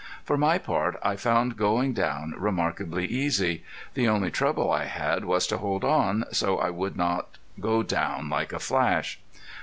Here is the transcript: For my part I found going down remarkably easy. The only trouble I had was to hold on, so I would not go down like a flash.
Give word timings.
For 0.23 0.35
my 0.35 0.57
part 0.57 0.99
I 1.03 1.15
found 1.15 1.57
going 1.57 1.93
down 1.93 2.33
remarkably 2.35 3.05
easy. 3.05 3.63
The 3.93 4.07
only 4.07 4.31
trouble 4.31 4.71
I 4.71 4.85
had 4.85 5.25
was 5.25 5.45
to 5.45 5.59
hold 5.59 5.83
on, 5.83 6.23
so 6.31 6.57
I 6.57 6.71
would 6.71 6.97
not 6.97 7.37
go 7.59 7.83
down 7.83 8.27
like 8.27 8.51
a 8.51 8.57
flash. 8.57 9.19